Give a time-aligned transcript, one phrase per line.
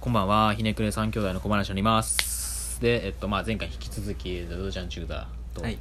[0.00, 2.80] こんばんは、ひねくれ三兄弟の小話になります。
[2.80, 5.78] で、えっと、まあ、前回引き続き、ドドちゃんチューダーと、はい。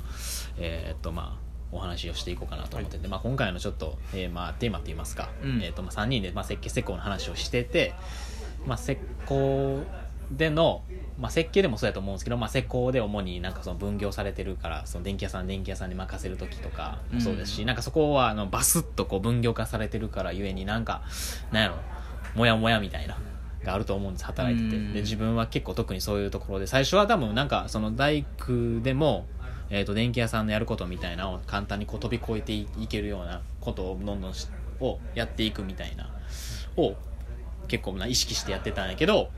[0.57, 5.61] えーっと、まあ、お話をしていこうかなと思ってて、まあ、今回のちょっと、えーまあ、テーマって言いますか、うん。
[5.63, 7.93] えーっと、まあ、3人で、まあ、設計施工の話をしてて、
[8.65, 9.83] まあ、施工
[10.29, 10.83] での、
[11.17, 21.03] まあ、設計でもそうやと思うんですけど、まあ、施工で主になんかその分業されてるからその電気屋さん電気屋さんに任せる時とかもそうですし、うんなんかそこはあのバスッとこう分業化されてるからゆえになんか
[21.53, 21.75] なんやろ
[22.35, 23.17] モヤモヤみたいな
[23.63, 24.75] があると思うんです働いてて。
[24.75, 24.93] うん。
[24.93, 26.67] で自分は結構特にそういうところで。
[26.67, 29.25] 最初は多分なんかその大工でも
[29.71, 34.47] えー、と電気屋さんのやることみたいなのを簡単にこう飛び越えていいけるようなことをどんどんし
[34.79, 36.09] をやっていくみたいな
[36.77, 36.95] を
[37.67, 39.29] 結構な意識してやってたんやけど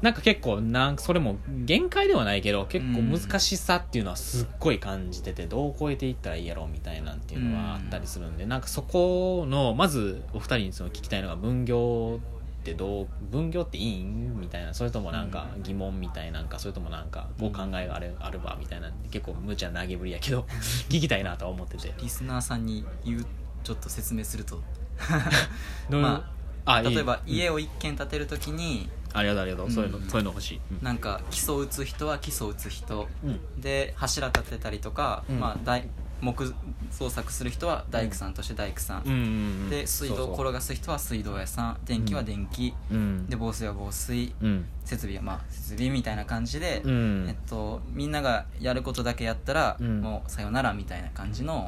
[0.00, 12.20] なんか結構なんかそれも限界ではないけど結構難しさっていうのはすっごい感じててどう超えていったらいいやろうみたいなんっていうのはあったりするんでなんかそこのまずお二人にその聞きたいのが分業
[12.64, 14.40] ってどう分業っていいん？
[14.40, 14.72] みたいな。
[14.72, 20.46] それともなんか疑問みたいなんかそれともなんかお考えがあれあるばみたいな結構無茶な投げぶりやけど
[20.88, 21.92] 聞きたいなとは思ってて。
[21.98, 23.26] リスナーさんに言う
[23.62, 24.62] ちょっと説明すると。
[25.90, 26.32] どういうま
[26.64, 26.94] あいい。
[26.94, 30.08] 例えばうん家を一軒建てるときにありがとうありがとう、そういうのうん。
[30.08, 30.78] そういうの欲しい、うん。
[30.82, 33.08] なんか基礎打つ人は基礎打つ人。
[33.22, 33.60] うん。
[33.60, 35.38] で柱立てたりとか、うん。
[35.40, 35.86] まあ、大
[36.24, 36.54] 木
[36.90, 41.78] 創作する人は大工さんとして大工さん、うんで水道を転がす人は水道屋さん。
[41.84, 43.26] 電気は電気、うん。
[43.28, 44.34] で防水は防水。
[44.40, 44.66] うん。
[44.84, 47.26] 設備はまあ設備みたいな感じで、うん。
[47.28, 50.00] えっと、みんながやることだけやったら、うん。
[50.00, 51.66] もうさよならみたいな感じの、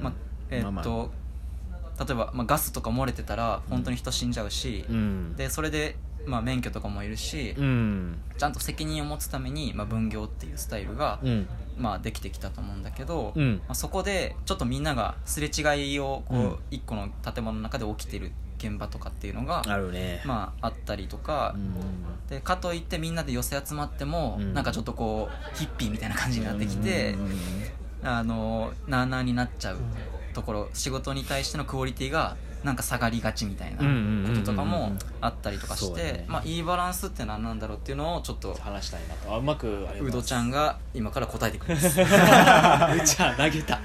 [0.00, 0.12] まあ
[0.50, 1.08] えっと、まあま
[2.04, 5.36] 例えば、まあ、ガスとか漏れてたら本当に人死んじゃうし、うん。
[5.36, 8.18] でそれで、まあ、免許とかもいるし、うん。
[8.38, 11.48] ちゃんと責任を持つために、まあ、分業っていうスタイルが、うん。
[11.78, 13.56] まあ、できてきたと思うんだけど、うん。
[13.66, 20.22] まあ、そこでちょっとみんながすれ違いをこう、うん一個の建物の中で起きてる現場とかっていうのが、あるね。
[20.24, 21.74] まあ、あったりとかう、ん。
[22.28, 24.54] でかといってみんなで寄せ集まっても、うん。
[24.54, 27.30] なんかちょっとこうヒッピーみたいな感じになってきて、うん。
[28.04, 29.78] あのなあなあになっちゃう
[30.34, 36.24] ところ仕事に対してのクオリティがなんか下がりがちみたいなこととかもあったりとかしてね。
[36.28, 39.34] まあいいバランスって何なんだろうっていうのをちょっと話したいなと。
[39.34, 41.86] あうまくウドちゃんが今から答えてくれます。
[42.00, 42.06] うち
[43.22, 43.80] は投げた。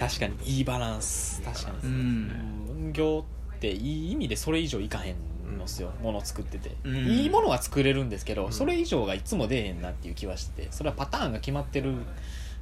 [0.00, 0.36] 確かに。
[0.44, 1.42] いいバランス。
[1.42, 1.76] 確かに。
[1.82, 2.66] うん。
[2.66, 3.24] 分業
[3.56, 5.16] っていい意味でそれ以上いかへん
[5.58, 5.92] のっすよ。
[6.02, 6.96] もの作ってて、うん。
[7.06, 8.52] いいものは作れるんですけど、ん。
[8.52, 11.94] それ以上がいつも出えへんなっていう気はしててそれはパターンが決まってる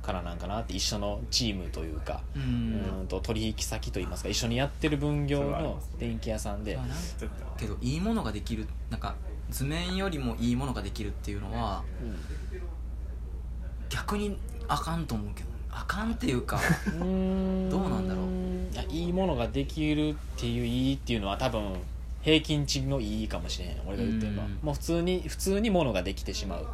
[0.03, 6.79] からなんかなって一緒のチームというか、ううんんと取引先といいますか一緒にやってる分業の電気屋さんで。
[7.59, 9.15] けどいいものができるなんか
[9.51, 11.85] 図面よりもいいものができるっていうのは
[13.91, 16.59] 逆にあかんと思うけどあかんっていうか
[17.01, 17.69] うん。
[17.69, 18.27] どうなんだろう。
[18.73, 21.75] いやいいものができるっていういいっていうのは多分
[22.23, 23.81] 平均値のいいかもしれへん。
[23.87, 24.47] 俺が言ってるのは。
[24.47, 24.59] うん。
[24.63, 26.67] もう普通に普通にものができてしまう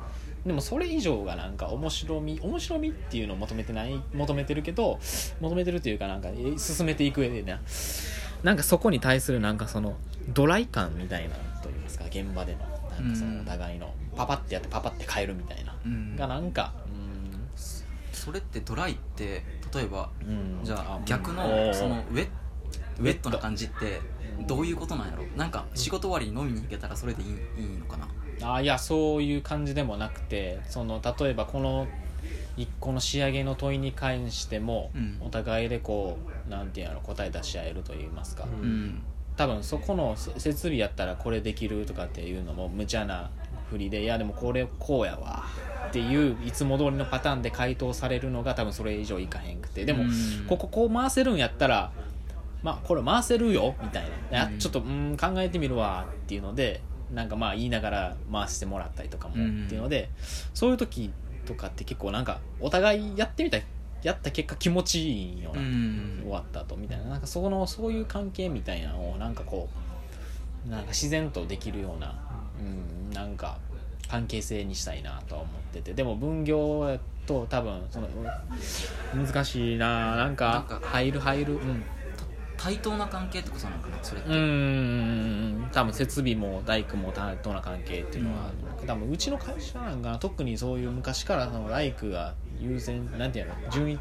[0.47, 5.01] でもそれ以上がなんか面白み面白みっていうのを求めてない求めてるけど
[5.41, 7.61] 求めてるというかなんかえ進めていく上でな。
[8.43, 9.97] なんかそこに対するなんかその
[10.29, 12.61] ドライ感みたいなと言いますか現場での。
[12.61, 15.75] なんかそのお互いのパパってやってパパって変えるみたいな。
[15.85, 16.15] うん。
[16.17, 16.73] がなんか
[18.13, 20.59] それってドライって例えばうん。
[20.59, 21.05] うんじゃあうん。
[21.05, 21.75] 逆おのー。
[21.75, 22.29] そのウェ
[23.01, 23.31] ウェット。
[23.31, 24.01] な感じって
[24.47, 25.25] どういうことなんやろ？
[25.37, 28.07] なんか仕事終わりに飲みに行けたらそれでいいいいのかな？
[28.43, 31.87] あいやそういう感じでもなくてその例えばこの
[32.57, 35.19] 一個の仕上げの問いに関しても、うん。
[35.21, 38.87] お互いでこうなんていうの答え出し合えるといいますか、うん。
[38.87, 39.03] ん
[39.37, 43.31] 多分そこのせ設備やったらこれできるとかっていうのも無茶な
[43.71, 45.45] ふりでいやでもこれこうやわ
[45.89, 49.85] っていういつも通りのパターンで回答されるのが多分それ以上いかへんくて。
[49.85, 50.47] でも、うん。
[50.47, 51.93] こここう回せるんやったら
[52.63, 54.59] まあこれ回せるよみたいな、あうん。
[54.59, 56.81] ちょっとうん考えてみるわっていうので
[57.13, 60.11] なんかまあ言いながら回してもらったりとかもってうんいうので、
[60.55, 61.11] そういう時
[61.47, 63.59] とかって結構なんかお互いやってみた
[64.03, 66.21] やった結果気持ちいいよううな、ん。
[66.23, 69.69] 終わった後みたいななんかそこのそういう関係みたいなのをなんかこ
[70.67, 72.15] うなんか自然とできるような、
[72.59, 73.59] うん、なんか
[74.09, 78.09] 関係性にしたいなとは思っててでも分業やと多分その
[79.15, 81.83] うん難しいななんか入る入るうん。
[82.57, 84.31] 対等な関係ってことなのかなそれって。
[84.31, 85.16] うーん
[85.77, 88.51] 多分設備も大工も対等な関係っていうのは、
[88.87, 93.99] 多分うちの会社なんかな特にそういう昔からその大工が優先なんていうの順位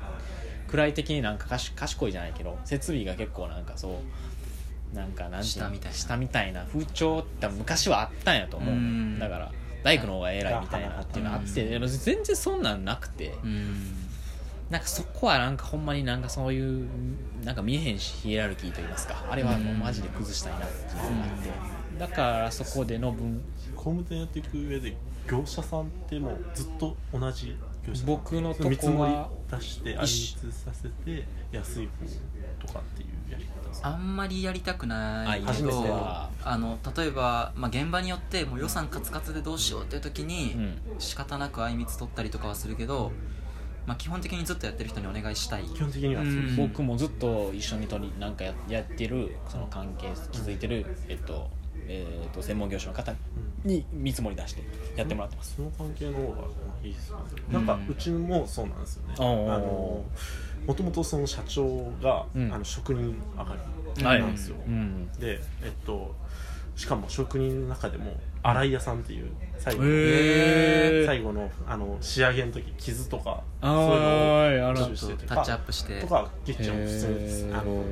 [0.72, 4.00] 位的になんかかし賢いじゃないけど設備が結構なんかそ
[4.94, 5.98] うなんかなんていうみたいな。
[5.98, 8.74] 下みたいな風潮って昔はあったんやと思う。
[8.74, 9.20] うん。
[9.20, 9.52] だから
[9.84, 13.38] 大工の方が偉いみたいなっていうのあって全然そんなんなくて。
[13.44, 14.05] うん
[14.70, 16.88] なんかそこはなんかほんまになんかそういう
[17.44, 23.42] なんか見えへんしヒエラルキーと言いますかあれはもうマジで崩したいなっていうのがあって、だからそこでの分
[23.76, 24.98] 工務店やっていく上で
[25.30, 29.08] 業者さんってもうずっと同じ業者さん僕のとこは見積も
[29.52, 31.88] り出して暗立させて安い
[32.60, 33.66] 方とかっていうやり方。
[33.70, 40.78] ですかあんまりやりたくないあけどあの例えば、まあ、現場によってもう予算カツカツでどうしようっていう時に、うん。
[40.98, 43.12] 仕方なくあいみつ取ったりとかはするけど、
[43.86, 45.64] まあ、基本的にずっとやってる人にお願いしたい。
[45.64, 46.68] 基本的にはそうです、うん。
[46.70, 51.50] 僕もずっと一緒に取りなんかややってるその関係築いてる、えっと
[51.88, 53.14] えっと専門業種の方
[53.64, 54.64] に見積もり出して
[54.96, 56.48] やってもらってます、その関係の方が
[56.84, 57.54] いいですよね、うん。
[57.54, 60.06] なんかうちもそうなんですよね、おーあの
[60.66, 62.52] もともとその社長が、うん。
[62.52, 63.56] あの職人上が
[63.98, 66.16] りはいなんですよ、うんでえっと
[66.76, 68.18] しかも職人の中でも
[68.50, 69.82] 洗い屋さんっていう最後。
[69.82, 71.06] の、へー。
[71.06, 76.00] 最後のあの仕上げの時傷とかあそういうのをーあら処理してとタッチアッかプして。
[76.00, 77.08] とかキッチンを普通
[77.48, 77.84] にあの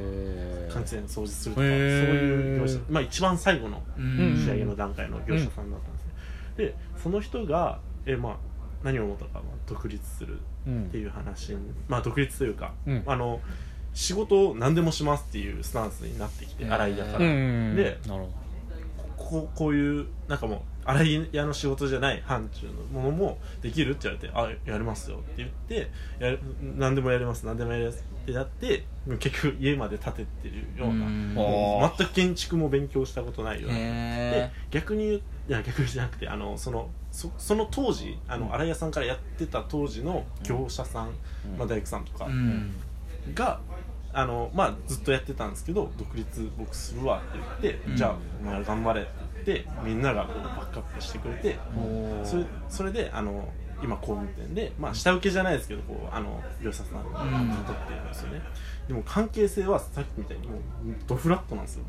[0.74, 2.80] 完全掃除するとかそういう業者。
[2.90, 4.38] まあ一番最後のうん。
[4.38, 6.14] 仕上げの段階の業者さんだったんですね、
[6.58, 8.38] でその人がえまあ
[8.84, 13.04] 何を思ったか、まあ、独立するうんっていう話にまあ独立というか、うん。
[13.06, 13.40] あの
[13.94, 18.30] 仕事を何でもしますっていうスタンスになってきて洗い屋から、うんでなるほ
[19.34, 25.90] こうこういうなんかもう洗い屋の仕事じゃない範疇のものもできるって言われて「あやりますよ」って言って
[26.20, 28.86] やる何でもやります何でもやりますってやって
[29.18, 33.78] 結局家まで建ててるような、う全く建築も勉強したことないような。
[33.78, 41.10] でへ逆に言ういや逆じゃなくてあのそのそその当時あの洗い屋さんからやってた当時の業者さん、う
[41.56, 41.58] ん。
[41.58, 42.28] まあ、大工さんとか
[43.34, 43.60] が、
[44.14, 47.96] あのまあ、ずっとやってたんですけど独立僕するわって言って、うん。
[47.96, 51.60] じゃあお前ら頑張れって言ってみんながこうバックアップしてくれて
[52.24, 53.48] それそれであの
[53.84, 58.42] 今工務店で、まあ、下請けじゃないですけどこうあの業者さんに雇ってるんですよね、
[58.88, 60.60] でも関係性はさっきみたいにもう
[61.06, 61.84] ドフラットなんですよ。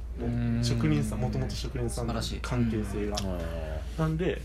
[0.63, 3.17] 職人さんもともと職人さんの関係性が、
[3.97, 4.43] なんで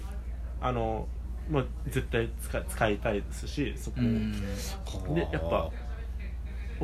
[0.61, 1.07] あの、
[1.49, 5.71] まあ、絶対使い使いたいですしそこでやっぱ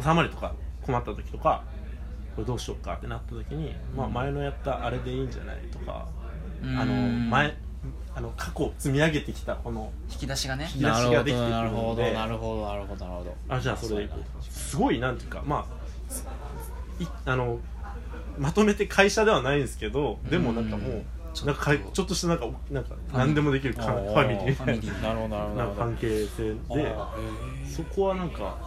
[0.02, 1.64] 収まりとか困った時とか
[2.36, 6.08] これどうしようかってなった時に、まあ、前のやったあれでいいんじゃないとか、
[6.62, 6.78] うん。
[6.78, 7.56] あの前
[8.14, 10.66] あの過去積み上げてきたこの引き出しがね。
[10.74, 12.14] 引き出しができてくるので。
[12.14, 14.10] なるほどなるほどなるほどなるほどあじゃあそれ
[14.42, 17.60] すごいなんていうかまあいあの
[18.38, 25.04] まとめて会社ではないんですけどでもなんかもうなんかちょっとしたなんかなんか何でもできるファミリー。
[25.04, 27.14] なるほどなるほどな関係性であ
[27.70, 28.58] そこはなんか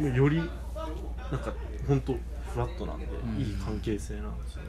[0.00, 1.52] よりなんか
[1.88, 2.14] 本当
[2.54, 3.40] フラットなんで、ん。
[3.40, 4.68] いい関係性なんですよね。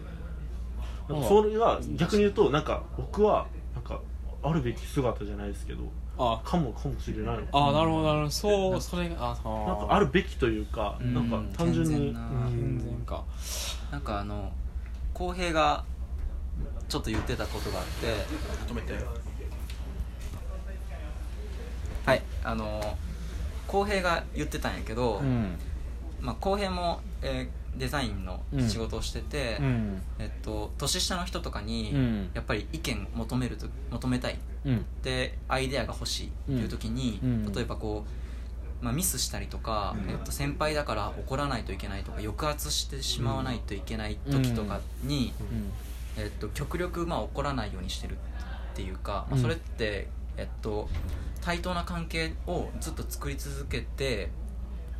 [1.08, 3.46] なんそれが逆に言うとなんか僕は
[3.76, 4.02] なんか
[4.42, 5.84] あるべき姿じゃないですけど
[6.18, 6.42] あ。
[6.44, 8.32] かもかもしれないのかあなるほどなるほど。
[8.32, 11.14] そうそれがああなんかあるべきというか、うん。
[11.14, 12.80] なんか単純に健全なうん。
[12.80, 13.24] 全然か。
[13.92, 14.52] なんかあの
[15.14, 15.84] 浩平が
[16.90, 18.16] ちょっと言ってたことがあって
[18.68, 18.94] 止めて。
[22.06, 22.98] はいあの
[23.68, 25.56] 浩平が言ってたんやけど、うん。
[26.20, 30.02] まあ、浩平も、えーデザインのうん仕事をしてて、うん。
[30.20, 32.30] えっと、年下の人とかに、うん。
[32.34, 34.38] やっぱり意見求めると求めたい。
[34.66, 34.86] うん。
[35.04, 37.54] でアイデアが欲しいっていう時に、うん。
[37.54, 38.06] 例えばこ
[38.82, 40.10] う、まあ、ミスしたりとか、うん。
[40.10, 45.34] えっと、先輩だから怒らないといけないとか抑圧してしまわないといけない時とかに、
[46.18, 48.18] えっと、極力まあ怒らないようにしてるっ
[48.76, 49.42] ていうか、まあ、うん。
[49.42, 50.08] それって、
[50.38, 50.90] えっと、
[51.42, 54.30] 対等な関係をずっと作り続けて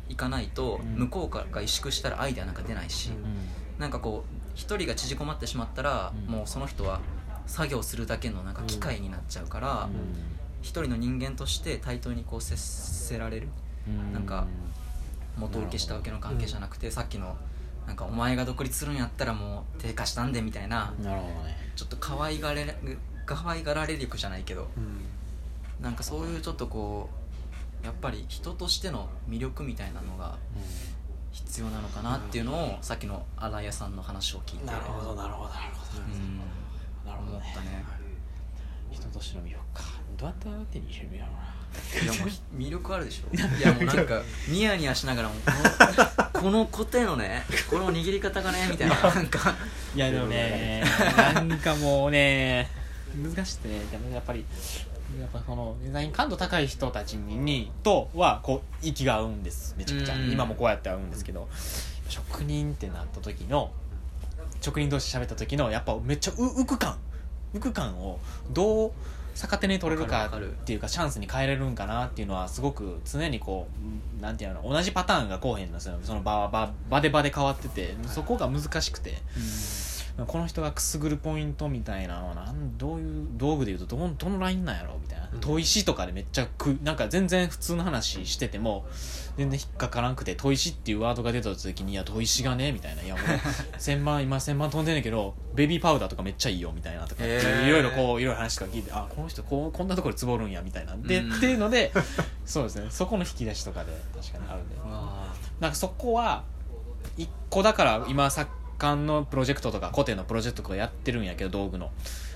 [0.08, 0.98] いかないと、うん。
[1.00, 3.80] 向こうからが萎縮したらアイデアなんか出ないし、うん。
[3.80, 6.32] なんかこう一人が縮こまってしまったら、うん。
[6.32, 7.00] もうその人は
[7.46, 9.88] 作業するだけのなんか機械になっちゃうから、
[10.62, 13.48] 一人の人間として対等にこう接せられる
[13.86, 14.12] うん。
[14.12, 14.46] なんか
[15.36, 17.36] 元受けしたわけの関係じゃなくて、さっきの
[17.86, 21.56] なんかお前が独立するんやったらもう低下したんでみたいな、なるほどね。
[21.76, 22.76] ちょっと可愛がれ
[23.26, 25.84] 可愛がられ力じゃないけどうん。
[25.84, 27.25] なんかそういうちょっとこう
[27.86, 30.36] やっぱり人としての魅力みたいなのが
[31.30, 36.02] 必要なのかなっていうのをさっきの新井屋さんの話を聞いてなるほどなるほどなるほど。
[36.02, 36.38] うん
[37.06, 37.84] なるほどね思ったね。
[38.90, 39.84] 人としての魅力か。
[40.16, 43.30] どうやって手に入れるんやろうないやもう魅力あるでしょ。
[43.36, 45.52] いやもうなんかニヤニヤしながらもこ
[46.32, 49.54] のこのコテのねこの握り方がねみたいななんか。
[49.94, 50.82] いやでもね
[51.24, 52.68] なんかもうね
[53.14, 53.84] 難しくてね。
[53.92, 54.44] でもやっぱり
[55.20, 59.74] やっぱそのデザイン感度高い人たちににとはこう息が合うんです。
[59.78, 60.14] めちゃくちゃ。
[60.14, 60.30] うん。
[60.30, 61.48] 今もこうやって合うんですけど。
[62.08, 63.70] 職人ってなった時の
[64.60, 66.96] 職人同士喋った時のやっぱめっちゃう浮く感。
[67.54, 68.18] 浮く感を
[68.50, 68.92] どう
[69.34, 73.68] 逆手に取れるかっていうかチャンスに変えれるんかなっていうのはすごく常にこ
[74.18, 75.98] うなんていうの同じパターンがこうへんのですよ。
[76.02, 79.18] その場は場場で場で変わっててそこが難しくて
[80.24, 85.28] この人がくすぐるポイントみたいなのはなんどういう道具でいうとどのどのラインなんやろみたいな。
[85.30, 85.40] うん。
[85.40, 88.86] 砥石とかでめっちゃくなんか全然普通の話してても
[89.36, 93.02] 全然引っかからんくて砥石っていうワードが出た時にいや砥石がねみたいな。
[93.02, 93.24] いやもう
[93.76, 100.94] 1000万今1000万飛んでんねんけどベビーパウダーとかめっちゃいいよみたいなとかいろいろこういろいろ話とか聞いてあこの人こうこんなところでつぼるんやみたいな。
[100.94, 101.02] ん。
[101.02, 101.92] で、うんっていうので
[102.46, 102.86] そうですね。
[102.88, 104.76] そこの引き出しとかで確かにあるんで。
[105.60, 106.44] なんかそこは
[107.16, 111.90] 一個だから今作家のプロジェクトとか古典のプロジェクトとかやってるんやけど道具の。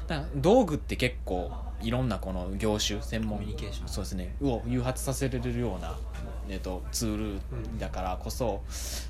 [0.06, 3.88] だから道具って結構いろんなこの業種専門コミュニケーション。
[3.88, 4.34] そうですね。
[4.42, 5.96] を誘発させれるような、
[6.48, 7.40] えっとツール
[7.78, 8.62] だからこそ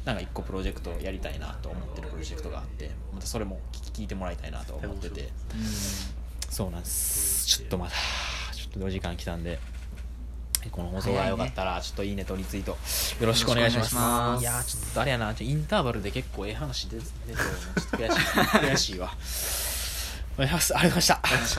[0.04, 5.20] なんか一個プロジェクトやりたいなと思ってるプロジェクトがあってまたそれも聞聞いてもらいたいなと思ってて。
[5.20, 5.26] ーう。
[5.28, 5.30] ん
[6.50, 7.46] そうなんです。
[7.46, 7.92] ちょっとまだ
[8.52, 9.58] ちょっとお時間来たんで
[10.69, 12.76] この放送が良かったらちょっといいねとリツイートよ
[13.26, 13.95] ろしくお願いします。
[13.95, 14.43] よろしくお願いします。
[14.43, 17.47] いやーちょっとあれやなちょインターバルで結構ええ話出て出てちょ
[17.81, 18.19] っと悔しい
[18.67, 19.11] 悔しいわ。
[20.37, 21.57] お願いしますありがとうございました